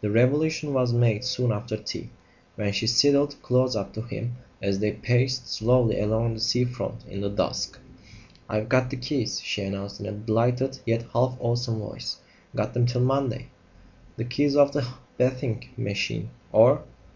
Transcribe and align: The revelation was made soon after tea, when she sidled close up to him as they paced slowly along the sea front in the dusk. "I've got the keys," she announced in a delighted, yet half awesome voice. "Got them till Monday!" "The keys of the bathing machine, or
The 0.00 0.10
revelation 0.10 0.74
was 0.74 0.92
made 0.92 1.22
soon 1.24 1.52
after 1.52 1.76
tea, 1.76 2.10
when 2.56 2.72
she 2.72 2.88
sidled 2.88 3.36
close 3.42 3.76
up 3.76 3.92
to 3.92 4.02
him 4.02 4.34
as 4.60 4.80
they 4.80 4.90
paced 4.90 5.46
slowly 5.46 6.00
along 6.00 6.34
the 6.34 6.40
sea 6.40 6.64
front 6.64 7.04
in 7.08 7.20
the 7.20 7.28
dusk. 7.28 7.78
"I've 8.48 8.68
got 8.68 8.90
the 8.90 8.96
keys," 8.96 9.40
she 9.40 9.62
announced 9.62 10.00
in 10.00 10.06
a 10.06 10.10
delighted, 10.10 10.80
yet 10.84 11.02
half 11.12 11.36
awesome 11.38 11.78
voice. 11.78 12.16
"Got 12.56 12.74
them 12.74 12.86
till 12.86 13.02
Monday!" 13.02 13.50
"The 14.16 14.24
keys 14.24 14.56
of 14.56 14.72
the 14.72 14.84
bathing 15.16 15.68
machine, 15.76 16.30
or 16.50 16.82